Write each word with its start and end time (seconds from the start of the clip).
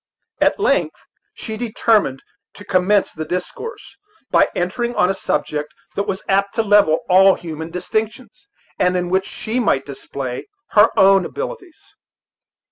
At 0.41 0.59
length 0.59 0.95
she 1.35 1.57
determined 1.57 2.23
to 2.55 2.65
commence 2.65 3.13
the 3.13 3.23
discourse 3.23 3.95
by 4.31 4.47
entering 4.55 4.95
on 4.95 5.11
a 5.11 5.13
subject 5.13 5.75
that 5.95 6.07
was 6.07 6.23
apt 6.27 6.55
to 6.55 6.63
level 6.63 7.01
all 7.07 7.35
human 7.35 7.69
distinctions, 7.69 8.47
and 8.79 8.97
in 8.97 9.09
which 9.09 9.27
she 9.27 9.59
might 9.59 9.85
display 9.85 10.47
her 10.69 10.89
own 10.97 11.23
abilities. 11.23 11.93